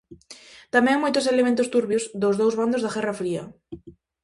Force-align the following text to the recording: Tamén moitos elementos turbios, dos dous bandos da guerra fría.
Tamén 0.75 1.01
moitos 1.03 1.25
elementos 1.33 1.71
turbios, 1.75 2.03
dos 2.21 2.35
dous 2.41 2.57
bandos 2.59 2.83
da 2.83 2.93
guerra 2.95 3.17
fría. 3.21 3.43